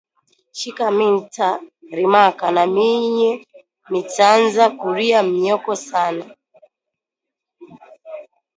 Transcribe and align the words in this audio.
Shiku 0.59 0.85
minta 0.97 1.49
rimaka 1.97 2.45
namiye 2.55 3.31
mitanza 3.91 4.63
kuria 4.79 5.19
myoko 5.33 5.71
sana 5.87 6.25